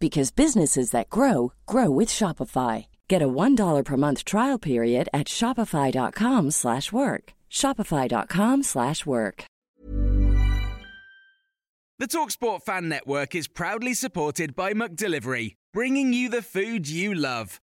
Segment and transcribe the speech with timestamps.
[0.00, 2.86] because businesses that grow grow with Shopify.
[3.06, 7.24] Get a $1 per month trial period at shopify.com/work.
[7.50, 9.44] shopify.com/work.
[12.00, 17.60] The Talksport Fan Network is proudly supported by McDelivery, bringing you the food you love.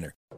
[0.00, 0.37] You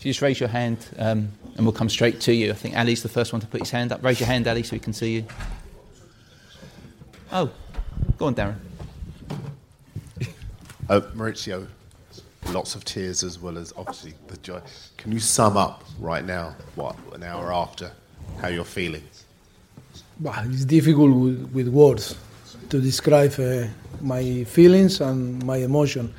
[0.00, 2.52] If you just raise your hand, um, and we'll come straight to you.
[2.52, 4.02] I think Ali's the first one to put his hand up.
[4.02, 5.26] Raise your hand, Ali, so we can see you.
[7.30, 7.50] Oh,
[8.16, 8.54] go on, Darren.
[10.88, 11.66] Uh, Mauricio,
[12.48, 14.62] lots of tears as well as obviously the joy.
[14.96, 17.92] Can you sum up right now, what, an hour after,
[18.40, 19.02] how you're feeling?
[20.18, 22.16] Bah, It's difficult with, with words
[22.70, 23.66] to describe uh,
[24.00, 26.14] my feelings and my emotion.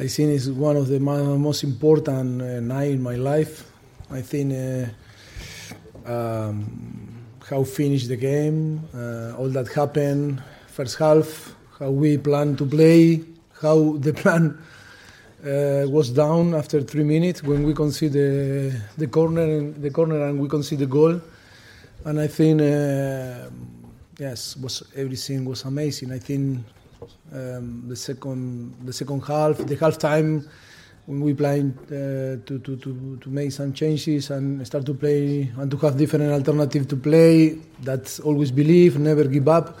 [0.00, 3.68] I think it's one of the most important uh, night in my life.
[4.12, 11.90] I think uh, um, how finish the game, uh, all that happened, first half, how
[11.90, 13.24] we plan to play,
[13.60, 14.62] how the plan
[15.44, 20.38] uh, was down after three minutes when we concede the, the corner, the corner and
[20.38, 21.20] we concede the goal
[22.04, 23.50] and I think uh,
[24.16, 26.12] yes, was everything was amazing.
[26.12, 26.64] I think
[27.32, 30.48] um, the second the second half, the half time,
[31.08, 35.50] when we planned uh, to, to, to, to make some changes and start to play
[35.56, 37.58] and to have different alternative to play.
[37.80, 39.78] That's always believe, never give up.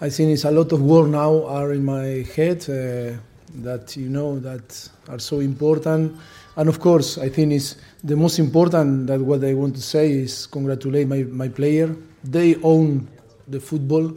[0.00, 3.18] I think it's a lot of work now are in my head uh,
[3.62, 6.16] that you know that are so important.
[6.56, 7.74] And of course, I think it's
[8.04, 11.96] the most important that what I want to say is congratulate my, my player.
[12.22, 13.08] They own
[13.48, 14.12] the football.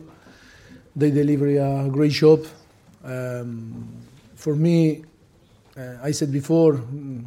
[0.95, 2.45] They deliver a great job.
[3.03, 3.87] Um,
[4.35, 5.03] for me,
[5.77, 7.25] uh, I said before, mm,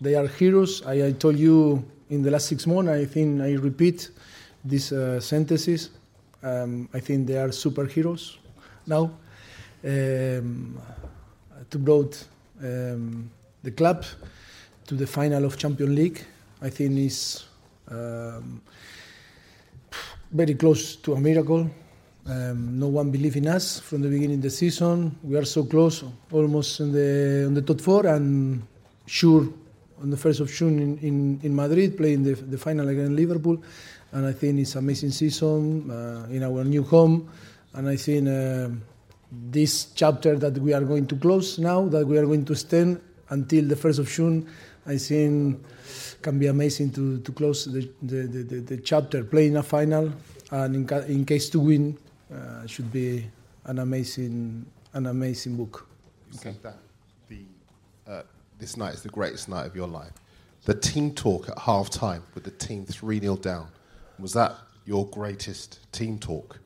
[0.00, 0.82] they are heroes.
[0.86, 2.90] I, I told you in the last six months.
[2.90, 4.10] I think I repeat
[4.64, 5.90] these uh, sentences.
[6.42, 8.36] Um, I think they are superheroes
[8.86, 9.10] now.
[9.84, 10.80] Um,
[11.70, 12.24] to brought
[12.62, 13.30] um,
[13.62, 14.04] the club
[14.86, 16.24] to the final of Champions League.
[16.60, 17.44] I think is
[17.90, 18.60] um,
[20.32, 21.70] very close to a miracle.
[22.28, 25.16] Um, no one believed in us from the beginning of the season.
[25.22, 28.62] We are so close, almost in the on the top four, and
[29.06, 29.48] sure
[30.02, 33.62] on the first of June in, in, in Madrid, playing the, the final against Liverpool.
[34.12, 37.30] And I think it's amazing season uh, in our new home.
[37.72, 38.68] And I think uh,
[39.32, 43.00] this chapter that we are going to close now, that we are going to stand
[43.30, 44.46] until the first of June,
[44.86, 45.64] I think
[46.20, 50.12] can be amazing to, to close the, the, the, the, chapter, playing a final,
[50.50, 51.98] and in, in case to win,
[52.32, 53.30] uh, should be
[53.64, 55.86] an amazing, an amazing book.
[56.30, 56.76] You said that
[57.28, 57.40] the,
[58.06, 58.22] uh,
[58.58, 60.12] this night is the greatest night of your life.
[60.64, 63.68] The team talk at half time with the team 3 0 down.
[64.18, 64.54] Was that
[64.84, 66.58] your greatest team talk?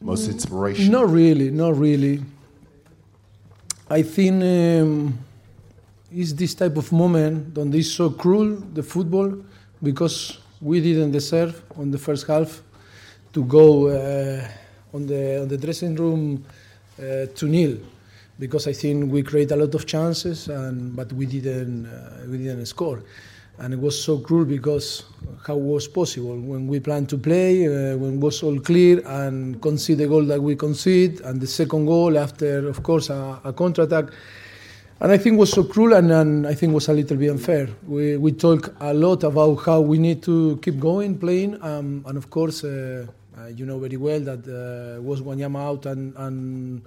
[0.00, 0.90] Most inspiration?
[0.90, 2.22] Not really, not really.
[3.88, 5.18] I think um,
[6.12, 9.42] it's this type of moment that is so cruel, the football,
[9.82, 12.62] because we didn't deserve on the first half
[13.32, 14.48] to go uh,
[14.96, 16.44] on the on the dressing room
[16.98, 17.76] uh, to nil,
[18.38, 22.38] because I think we create a lot of chances, and but we didn't uh, we
[22.38, 23.00] didn't score,
[23.58, 25.04] and it was so cruel because
[25.46, 29.98] how was possible when we planned to play, uh, when was all clear, and concede
[29.98, 33.82] the goal that we concede, and the second goal after, of course, a, a counter
[33.82, 34.06] attack.
[34.98, 37.68] And I think was so cruel and, and I think was a little bit unfair.
[37.86, 42.16] We, we talk a lot about how we need to keep going, playing, um, and
[42.16, 43.04] of course, uh,
[43.38, 46.82] uh, you know very well that uh, was Wanyama out and, and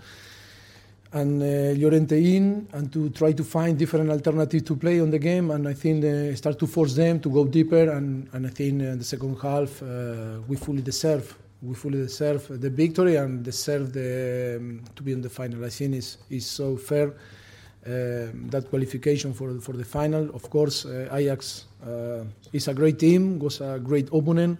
[1.11, 5.17] and uh, Llorente in and to try to find different alternatives to play on the
[5.17, 8.49] game and I think uh, start to force them to go deeper and, and I
[8.49, 13.43] think in the second half uh, we fully deserve we fully deserve the victory and
[13.43, 15.65] deserve the, um, to be in the final.
[15.65, 17.07] I think is is so fair
[17.85, 20.29] um, that qualification for for the final.
[20.33, 22.23] Of course, uh, Ajax uh,
[22.53, 24.57] is a great team, was a great opponent.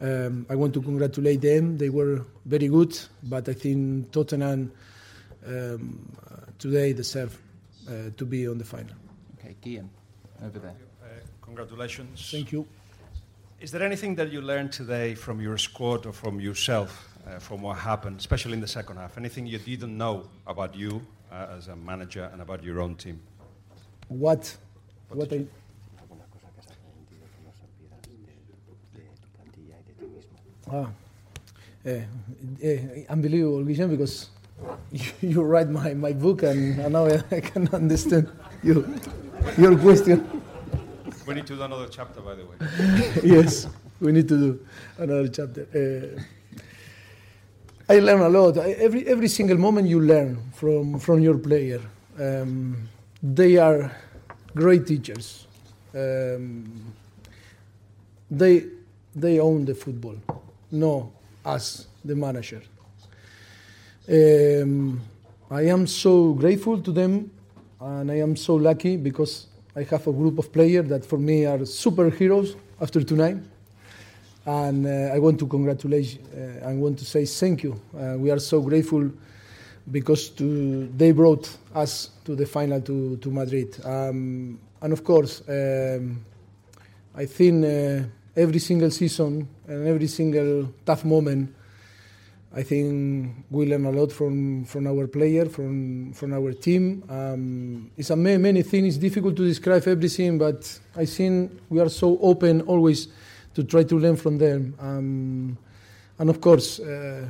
[0.00, 1.78] Um, I want to congratulate them.
[1.78, 4.72] They were very good, but I think Tottenham
[5.46, 6.16] um,
[6.58, 7.38] today deserve
[7.88, 8.94] uh, to be on the final.
[9.38, 9.88] Okay, Guillem,
[10.44, 10.74] over there.
[11.02, 11.06] Uh,
[11.42, 12.28] congratulations.
[12.30, 12.66] Thank you.
[13.60, 17.62] Is there anything that you learned today from your squad or from yourself, uh, from
[17.62, 19.16] what happened, especially in the second half?
[19.16, 21.00] Anything you didn't know about you
[21.32, 23.20] uh, as a manager and about your own team?
[24.08, 24.56] What?
[25.08, 25.46] What I,
[30.72, 30.90] Ah,
[31.84, 32.02] eh,
[32.62, 34.30] eh, unbelievable, Guillem, because
[34.92, 38.30] you, you write my, my book and, and now I, I can understand
[38.62, 38.84] your,
[39.58, 40.42] your question.
[41.26, 42.56] We need to do another chapter, by the way.
[43.22, 43.66] yes,
[44.00, 44.66] we need to do
[44.98, 45.66] another chapter.
[45.74, 46.20] Uh,
[47.88, 48.58] I learn a lot.
[48.58, 51.80] I, every every single moment you learn from from your player.
[52.18, 52.88] Um,
[53.22, 53.90] they are
[54.54, 55.46] great teachers.
[55.94, 56.94] Um,
[58.30, 58.64] they
[59.14, 60.16] they own the football,
[60.70, 61.12] no
[61.44, 62.62] us, the manager.
[64.08, 65.00] Um,
[65.50, 67.30] I am so grateful to them,
[67.80, 69.46] and I am so lucky because
[69.76, 73.38] I have a group of players that for me are superheroes after tonight.
[74.46, 77.80] And uh, I want to congratulate, uh, I want to say thank you.
[77.96, 79.10] Uh, we are so grateful
[79.90, 83.74] because to, they brought us to the final to, to Madrid.
[83.84, 86.24] Um, and of course, um,
[87.14, 88.06] I think uh,
[88.36, 91.54] every single season and every single tough moment,
[92.56, 97.02] I think we learn a lot from, from our player, from, from our team.
[97.08, 98.94] Um, it's a many, many things.
[98.94, 103.08] It's difficult to describe everything, but I think we are so open always
[103.54, 104.74] to try to learn from them.
[104.78, 105.58] Um,
[106.18, 107.26] and of course, uh,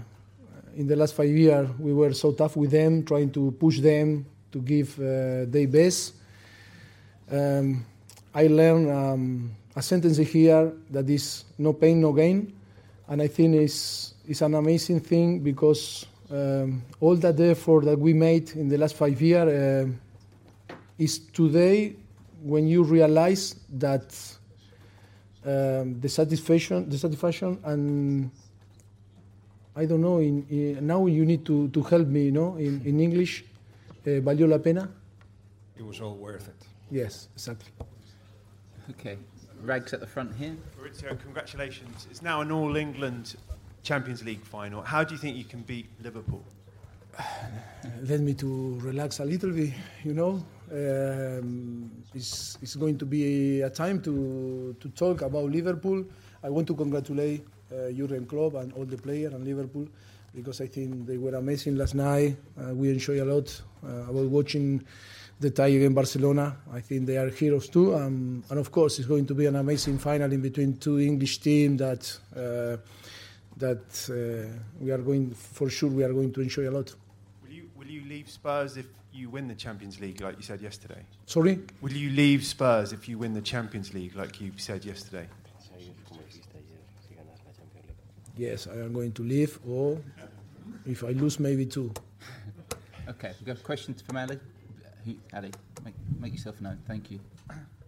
[0.76, 4.26] in the last five years, we were so tough with them, trying to push them
[4.52, 6.14] to give uh, their best.
[7.30, 7.84] Um,
[8.34, 12.52] I learned um, a sentence here that is no pain, no gain.
[13.08, 18.14] And I think it's, it's an amazing thing because um, all that effort that we
[18.14, 21.96] made in the last five years uh, is today
[22.42, 24.14] when you realize that
[25.44, 28.30] um, the satisfaction, the satisfaction, and
[29.76, 30.18] I don't know.
[30.18, 33.44] In, in, now you need to, to help me, you know, in, in English.
[34.06, 34.88] Uh, valió la pena.
[35.76, 36.66] It was all worth it.
[36.90, 37.72] Yes, exactly.
[38.90, 39.16] Okay,
[39.64, 40.56] Rags at the front here.
[40.78, 42.06] Mauricio, congratulations.
[42.10, 43.36] It's now an All England
[43.82, 44.82] Champions League final.
[44.82, 46.44] How do you think you can beat Liverpool?
[48.02, 49.70] Let me to relax a little bit,
[50.04, 50.44] you know.
[50.70, 56.04] Um, it's, it's going to be a time to, to talk about Liverpool.
[56.42, 59.88] I want to congratulate uh, Jurgen Klopp and all the players and Liverpool
[60.34, 62.36] because I think they were amazing last night.
[62.58, 64.84] Uh, we enjoy a lot uh, about watching
[65.44, 66.56] the tie against Barcelona.
[66.72, 67.94] I think they are heroes too.
[67.94, 71.38] Um, and of course, it's going to be an amazing final in between too English
[71.38, 72.02] teams that
[72.34, 72.76] uh,
[73.58, 74.14] that uh,
[74.80, 75.90] we are going for sure.
[75.90, 76.94] We are going to enjoy a lot.
[77.42, 80.60] Will you will you leave Spurs if you win the Champions League, like you said
[80.62, 81.02] yesterday?
[81.26, 81.60] Sorry.
[81.82, 85.28] Will you leave Spurs if you win the Champions League, like you said yesterday?
[88.36, 90.00] Yes, I am going to leave, or
[90.84, 91.92] if I lose, maybe two.
[93.08, 94.40] Okay, we've got a question from Ali.
[95.04, 95.50] Who, Ali,
[95.84, 96.78] make, make yourself known.
[96.86, 97.20] Thank you.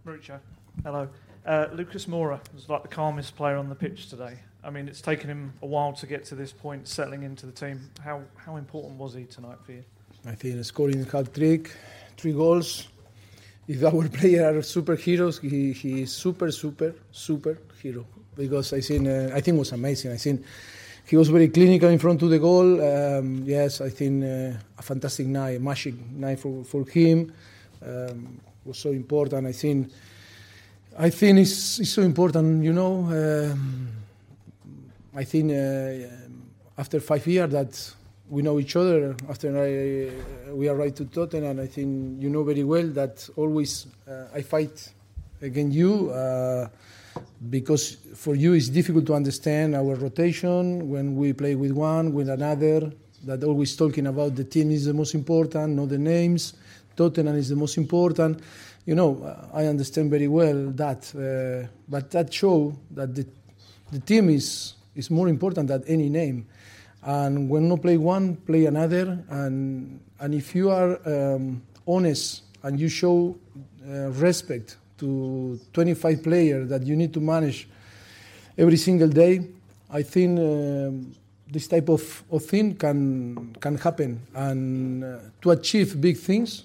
[0.07, 0.39] Mauricio,
[0.85, 1.09] hello.
[1.45, 4.39] Uh, Lucas Moura was like the calmest player on the pitch today.
[4.63, 7.53] I mean, it's taken him a while to get to this point, settling into the
[7.53, 7.91] team.
[8.03, 9.85] How how important was he tonight for you?
[10.27, 11.71] I think scoring hat trick,
[12.17, 12.89] three goals.
[13.69, 18.07] If our players are superheroes, he, he is super, super, super hero.
[18.37, 20.13] because I think uh, I think it was amazing.
[20.13, 20.45] I think
[21.07, 22.83] he was very clinical in front of the goal.
[22.83, 27.33] Um, yes, I think uh, a fantastic night, a magic night for, for him.
[27.85, 29.47] Um, was so important.
[29.47, 29.91] I think
[30.99, 32.65] I think it's, it's so important.
[32.65, 33.89] You know, um,
[35.15, 36.09] I think uh,
[36.77, 37.95] after five years that
[38.29, 39.15] we know each other.
[39.29, 44.27] After I, we arrived to Tottenham, I think you know very well that always uh,
[44.35, 44.93] I fight
[45.41, 46.69] against you uh,
[47.51, 52.29] because for you it's difficult to understand our rotation when we play with one, with
[52.29, 52.93] another.
[53.25, 56.55] That always talking about the team is the most important, not the names.
[56.97, 58.41] Tottenham is the most important.
[58.85, 63.27] You know, I understand very well that, uh, but that show that the,
[63.91, 66.47] the team is is more important than any name.
[67.03, 69.25] And when no play one, play another.
[69.29, 73.37] And and if you are um, honest and you show
[73.89, 77.69] uh, respect to 25 players that you need to manage
[78.57, 79.47] every single day,
[79.91, 81.15] I think um,
[81.51, 84.21] this type of, of thing can, can happen.
[84.35, 86.65] And uh, to achieve big things,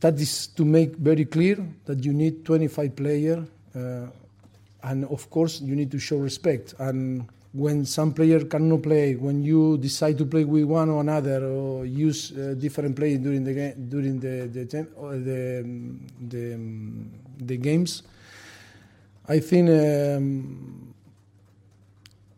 [0.00, 3.46] that is to make very clear that you need 25 players.
[3.74, 4.06] Uh,
[4.82, 6.74] and of course, you need to show respect.
[6.78, 11.44] And when some player cannot play, when you decide to play with one or another,
[11.44, 16.58] or use uh, different players during the game, during the the, the, the,
[17.44, 18.02] the, games,
[19.28, 20.94] I think um,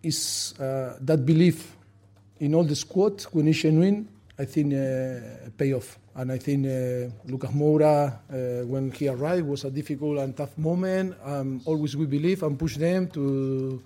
[0.03, 1.77] is uh, that belief
[2.41, 5.99] in all the squad when it's win, I think uh, pay off.
[6.17, 10.57] And I think uh, Lucas Moura, uh, when he arrived, was a difficult and tough
[10.59, 11.15] moment.
[11.25, 13.83] Um, always we believe and push them to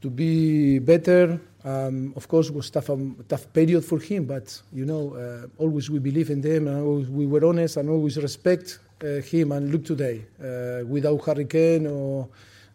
[0.00, 1.40] to be better.
[1.64, 5.90] Um, of course, was tough, um, tough period for him, but you know, uh, always
[5.90, 9.52] we believe in them, and we were honest, and always respect uh, him.
[9.52, 12.28] And look today, uh, without Harry Kane, or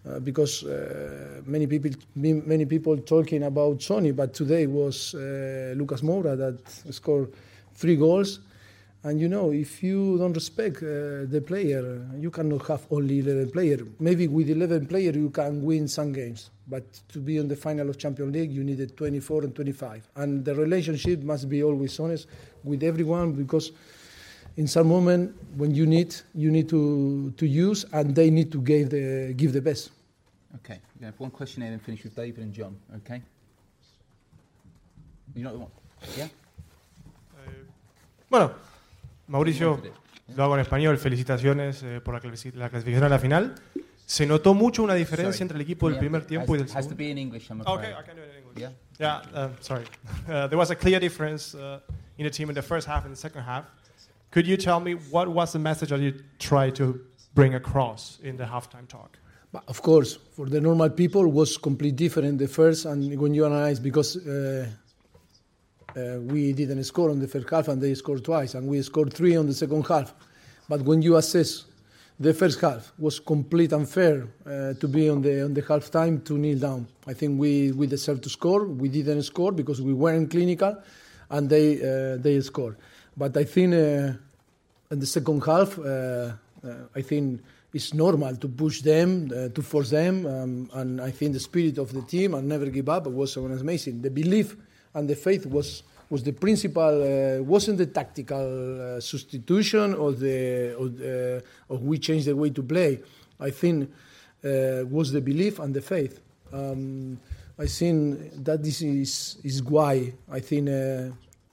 [0.05, 6.01] uh, because uh, many people, many people talking about Sonny, but today was uh, Lucas
[6.01, 6.59] Moura that
[6.93, 7.31] scored
[7.73, 8.39] three goals.
[9.05, 13.51] And you know, if you don't respect uh, the player, you cannot have only 11
[13.51, 13.81] players.
[13.99, 17.89] Maybe with 11 players you can win some games, but to be in the final
[17.89, 20.07] of Champions League, you need 24 and 25.
[20.15, 22.27] And the relationship must be always honest
[22.63, 23.73] with everyone because
[24.55, 28.61] in some moment when you need, you need to, to use and they need to
[28.61, 29.91] give the, give the best.
[30.55, 33.21] Okay, we have one question and then finish with David and John, okay?
[35.35, 35.69] You know what?
[36.15, 36.27] Yeah?
[37.35, 37.51] Uh,
[38.29, 38.53] bueno,
[39.27, 39.81] Mauricio,
[40.35, 40.97] lo hago en español.
[40.97, 42.21] Felicitaciones eh, por la,
[42.55, 43.55] la, clasificación a la final.
[44.05, 45.43] ¿Se notó mucho una diferencia sorry.
[45.43, 46.89] entre el equipo del primer tiempo has, y del has segundo?
[46.89, 47.91] to be in English, I'm Okay.
[47.91, 48.59] I can do it in English.
[48.59, 49.21] Yeah?
[49.33, 49.85] Yeah, uh, sorry.
[50.27, 51.79] Uh, there was a clear difference uh,
[52.17, 53.65] in the team in the first half and the second half.
[54.31, 56.99] Could you tell me what was the message that you tried to
[57.33, 59.17] bring across in the halftime talk?
[59.51, 63.45] But of course, for the normal people, was completely different the first and when you
[63.45, 64.17] analyze because
[65.95, 69.13] uh, we didn't score on the first half and they scored twice and we scored
[69.13, 70.13] three on the second half.
[70.67, 71.65] But when you assess
[72.19, 76.21] the first half was complete unfair uh, to be on the on the half time
[76.21, 76.87] to kneel down.
[77.07, 78.65] I think we, we deserved to score.
[78.65, 80.77] We didn't score because we weren't clinical,
[81.29, 82.77] and they uh, they scored.
[83.17, 84.13] But I think uh,
[84.91, 86.33] in the second half, uh, uh,
[86.95, 87.41] I think
[87.73, 91.79] it's normal to push them, uh, to force them, um, and I think the spirit
[91.79, 94.01] of the team and never give up was amazing.
[94.01, 94.55] The belief
[94.93, 100.73] and the faith was was the principal uh, wasn't the tactical uh, substitution or the
[100.75, 102.99] or, uh, or we changed the way to play.
[103.39, 103.89] I think
[104.43, 106.19] uh, was the belief and the faith.
[106.51, 107.19] Um,
[107.57, 111.09] I think that this is is why I think uh,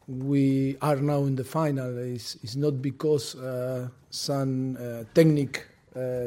[0.08, 1.96] we are now in the final.
[1.98, 5.04] It's, it's not because uh, some uh,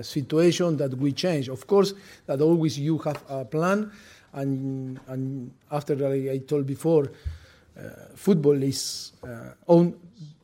[0.01, 1.49] situation that we change.
[1.49, 1.93] Of course,
[2.25, 3.91] that always you have a plan,
[4.33, 7.11] and and after I, I told before,
[7.77, 9.95] uh, football is uh, own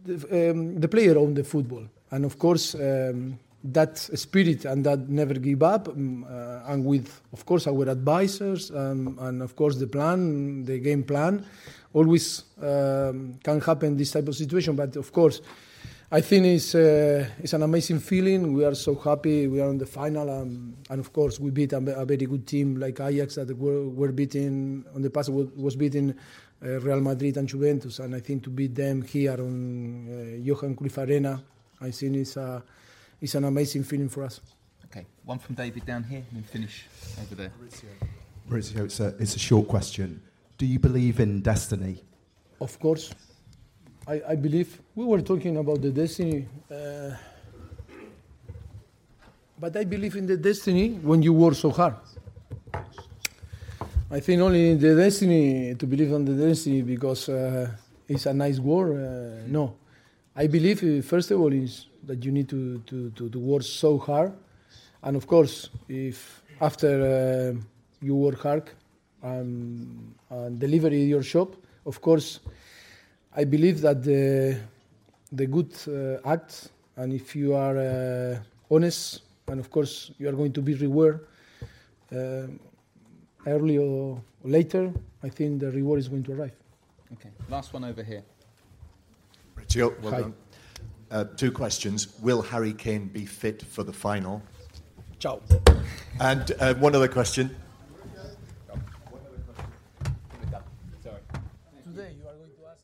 [0.05, 2.75] the, um, the player own the football, and of course.
[2.75, 6.25] Um, that spirit and that never give up, um,
[6.67, 11.45] and with of course our advisors um, and of course the plan, the game plan,
[11.93, 14.75] always um, can happen this type of situation.
[14.75, 15.41] But of course,
[16.11, 18.53] I think it's uh, it's an amazing feeling.
[18.53, 19.47] We are so happy.
[19.47, 22.47] We are in the final, um, and of course, we beat a, a, very good
[22.47, 26.15] team like Ajax that were, were beating on the past was, was beating
[26.65, 30.75] uh, Real Madrid and Juventus, and I think to beat them here on uh, Johan
[30.75, 31.43] Cruyff Arena,
[31.79, 32.63] I think it's a
[33.21, 34.41] it's an amazing feeling for us.
[34.85, 36.87] Okay, one from David down here, and then finish
[37.21, 37.51] over there.
[38.49, 40.23] Mauricio, it's a, it's a short question.
[40.57, 42.03] Do you believe in destiny?
[42.59, 43.13] Of course.
[44.09, 46.47] I, I believe we were talking about the destiny.
[46.71, 47.11] Uh,
[49.59, 51.93] but I believe in the destiny when you work so hard.
[54.09, 57.69] I think only in the destiny to believe on the destiny because uh,
[58.07, 58.97] it's a nice word.
[58.97, 59.75] Uh, no,
[60.35, 63.61] I believe uh, first of all is that you need to, to, to, to work
[63.61, 64.33] so hard,
[65.03, 67.61] and of course, if after uh,
[68.01, 68.71] you work hard
[69.21, 72.39] um, and deliver your shop, of course,
[73.35, 74.57] I believe that the
[75.31, 78.39] the good uh, act, and if you are uh,
[78.71, 81.21] honest, and of course you are going to be rewarded
[82.11, 82.47] uh,
[83.45, 84.91] early or later,
[85.23, 86.55] I think the reward is going to arrive.
[87.13, 88.23] Okay, last one over here.
[89.55, 90.21] Richie, well Hi.
[90.21, 90.33] done.
[91.11, 92.19] Uh, two questions.
[92.21, 94.41] Will Harry Kane be fit for the final?
[95.19, 95.41] Ciao.
[96.19, 97.55] And uh, one other question.
[101.03, 101.21] Sorry.
[101.83, 102.83] Today you are going to ask.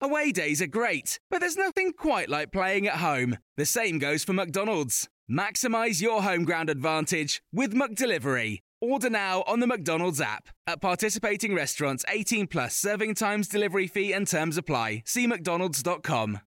[0.00, 3.36] Away days are great, but there's nothing quite like playing at home.
[3.56, 5.08] The same goes for McDonald's.
[5.28, 8.60] Maximize your home ground advantage with McDelivery.
[8.80, 10.50] Order now on the McDonald's app.
[10.68, 15.02] At participating restaurants, 18 plus serving times, delivery fee, and terms apply.
[15.04, 16.40] See McDonald's.com.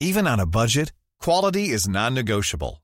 [0.00, 2.83] Even on a budget, quality is non-negotiable.